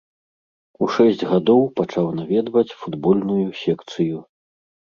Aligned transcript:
У 0.85 0.87
шэсць 0.95 1.23
гадоў 1.33 1.61
пачаў 1.79 2.09
наведваць 2.21 2.75
футбольную 2.81 3.39
секцыю. 3.63 4.17